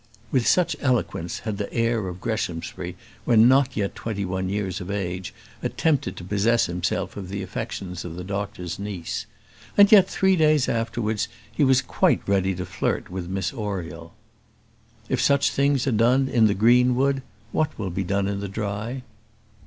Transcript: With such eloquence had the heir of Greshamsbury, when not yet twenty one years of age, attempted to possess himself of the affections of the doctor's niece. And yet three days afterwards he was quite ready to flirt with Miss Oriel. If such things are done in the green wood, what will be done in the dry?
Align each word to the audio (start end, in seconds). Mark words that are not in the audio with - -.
With 0.31 0.47
such 0.47 0.75
eloquence 0.81 1.41
had 1.45 1.59
the 1.59 1.71
heir 1.71 2.07
of 2.07 2.19
Greshamsbury, 2.19 2.95
when 3.23 3.47
not 3.47 3.77
yet 3.77 3.93
twenty 3.93 4.25
one 4.25 4.49
years 4.49 4.81
of 4.81 4.89
age, 4.89 5.31
attempted 5.61 6.17
to 6.17 6.23
possess 6.23 6.65
himself 6.65 7.17
of 7.17 7.29
the 7.29 7.43
affections 7.43 8.03
of 8.03 8.15
the 8.15 8.23
doctor's 8.23 8.79
niece. 8.79 9.27
And 9.77 9.91
yet 9.91 10.09
three 10.09 10.35
days 10.35 10.67
afterwards 10.67 11.27
he 11.51 11.63
was 11.63 11.83
quite 11.83 12.27
ready 12.27 12.55
to 12.55 12.65
flirt 12.65 13.11
with 13.11 13.29
Miss 13.29 13.53
Oriel. 13.53 14.15
If 15.07 15.21
such 15.21 15.51
things 15.51 15.85
are 15.85 15.91
done 15.91 16.27
in 16.27 16.47
the 16.47 16.55
green 16.55 16.95
wood, 16.95 17.21
what 17.51 17.77
will 17.77 17.91
be 17.91 18.03
done 18.03 18.27
in 18.27 18.39
the 18.39 18.49
dry? 18.49 19.03